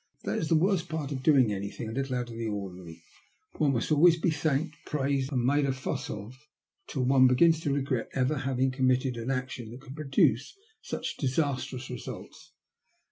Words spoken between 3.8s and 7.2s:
always be thanked, and praised, and made a fuss of till